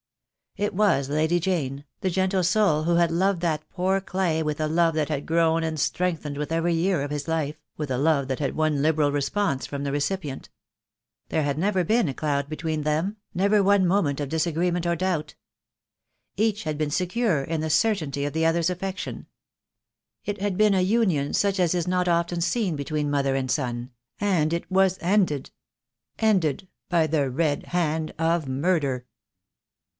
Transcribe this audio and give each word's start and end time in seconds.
It 0.57 0.73
was 0.73 1.09
Lady 1.09 1.39
Jane, 1.39 1.85
the 2.01 2.09
gentle 2.09 2.43
soul 2.43 2.83
who 2.83 2.95
had 2.95 3.11
loved 3.11 3.39
that 3.41 3.69
poor 3.69 4.01
clay 4.01 4.43
with 4.43 4.59
a 4.59 4.67
love 4.67 4.95
that 4.95 5.07
had 5.07 5.25
grown 5.27 5.63
and 5.63 5.79
strengthened 5.79 6.37
with 6.37 6.51
every 6.51 6.73
year 6.73 7.03
of 7.03 7.11
his 7.11 7.25
life, 7.27 7.61
with 7.77 7.89
a 7.91 7.99
love 7.99 8.27
that 8.27 8.39
had 8.39 8.55
won 8.55 8.81
liberal 8.81 9.13
response 9.13 9.65
from 9.65 9.83
the 9.83 9.93
recipient. 9.93 10.49
There 11.29 11.43
had 11.43 11.57
never 11.57 11.83
been 11.85 12.09
a 12.09 12.13
cloud 12.15 12.49
between 12.49 12.81
them, 12.81 13.17
never 13.33 13.63
one 13.63 13.85
moment 13.87 14.19
of 14.19 14.27
dis 14.27 14.45
agreement 14.45 14.85
or 14.85 14.95
doubt. 14.97 15.35
Each 16.35 16.63
had 16.63 16.77
been 16.79 16.91
secure 16.91 17.43
in 17.43 17.61
the 17.61 17.69
cer 17.69 17.93
tainty 17.93 18.25
of 18.27 18.33
the 18.33 18.45
other's 18.45 18.71
affection. 18.71 19.27
It 20.25 20.41
had 20.41 20.57
been 20.57 20.73
a 20.73 20.81
union 20.81 21.33
such 21.33 21.59
as 21.61 21.73
is 21.73 21.87
not 21.87 22.07
often 22.09 22.41
seen 22.41 22.75
between 22.75 23.09
mother 23.09 23.35
and 23.35 23.49
son; 23.49 23.91
and 24.19 24.51
it 24.51 24.69
was 24.69 24.97
ended— 24.99 25.51
ended 26.19 26.67
by 26.89 27.07
the 27.07 27.29
red 27.29 27.67
hand 27.67 28.13
of 28.19 28.49
murder. 28.49 29.05